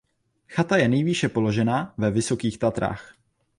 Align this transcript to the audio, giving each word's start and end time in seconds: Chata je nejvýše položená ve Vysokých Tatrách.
Chata 0.49 0.77
je 0.81 0.87
nejvýše 0.89 1.29
položená 1.29 1.93
ve 1.97 2.11
Vysokých 2.11 2.57
Tatrách. 2.57 3.13